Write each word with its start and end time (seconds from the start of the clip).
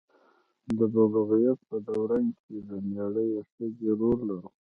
د 0.77 0.79
بلوغیت 0.93 1.59
په 1.69 1.77
دوران 1.87 2.25
کې 2.41 2.55
د 2.69 2.71
میړه 2.89 3.23
یا 3.33 3.41
ښځې 3.51 3.89
رول 3.99 4.19
لرو. 4.29 4.49